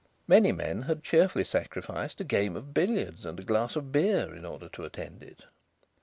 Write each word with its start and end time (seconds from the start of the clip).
Many 0.27 0.51
men 0.51 0.81
had 0.81 1.03
cheerfully 1.03 1.43
sacrificed 1.43 2.19
a 2.19 2.23
game 2.23 2.55
of 2.55 2.73
billiards 2.73 3.23
and 3.23 3.39
a 3.39 3.43
glass 3.43 3.75
of 3.75 3.91
beer 3.91 4.33
in 4.33 4.45
order 4.45 4.67
to 4.69 4.83
attend 4.83 5.21
it. 5.21 5.45